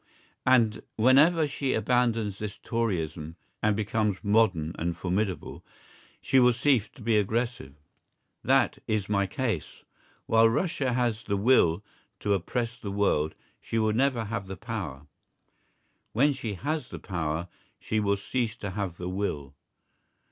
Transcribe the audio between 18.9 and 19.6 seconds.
the will.